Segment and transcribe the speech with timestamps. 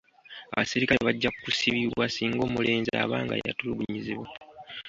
[0.53, 4.27] Abaserikale bajja kusibibwa singa omulenzi aba nga yatulugunyizibwa.